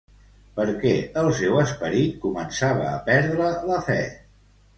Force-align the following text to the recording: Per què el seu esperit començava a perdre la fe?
Per 0.53 0.63
què 0.83 0.93
el 1.23 1.29
seu 1.39 1.59
esperit 1.63 2.15
començava 2.25 2.89
a 2.93 2.95
perdre 3.11 3.53
la 3.73 3.79
fe? 3.93 4.01